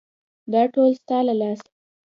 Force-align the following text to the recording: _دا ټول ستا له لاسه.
_دا 0.51 0.61
ټول 0.73 0.91
ستا 1.01 1.17
له 1.27 1.33
لاسه. 1.41 1.69